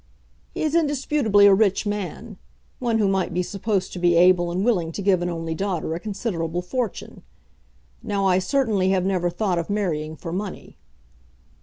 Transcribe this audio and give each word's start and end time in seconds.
"He 0.51 0.63
is 0.63 0.73
indisputably 0.73 1.45
a 1.45 1.53
rich 1.53 1.85
man, 1.85 2.39
one 2.79 2.97
who 2.97 3.07
might 3.07 3.35
be 3.35 3.43
supposed 3.43 3.93
to 3.93 3.99
be 3.99 4.15
able 4.15 4.49
and 4.51 4.65
willing 4.65 4.91
to 4.93 5.01
give 5.03 5.21
an 5.21 5.29
only 5.29 5.53
daughter 5.53 5.93
a 5.93 5.99
considerable 5.99 6.63
fortune. 6.63 7.21
Now 8.01 8.25
I 8.25 8.39
certainly 8.39 8.89
had 8.89 9.05
never 9.05 9.29
thought 9.29 9.59
of 9.59 9.69
marrying 9.69 10.15
for 10.15 10.33
money." 10.33 10.75